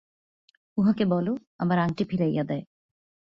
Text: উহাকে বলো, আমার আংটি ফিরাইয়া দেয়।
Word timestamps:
উহাকে 0.77 1.05
বলো, 1.05 1.33
আমার 1.57 1.77
আংটি 1.79 2.03
ফিরাইয়া 2.03 2.43
দেয়। 2.43 2.63